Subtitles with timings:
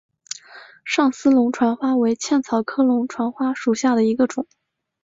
[0.83, 4.47] 上思龙船花为茜草科龙船花属下的一个种。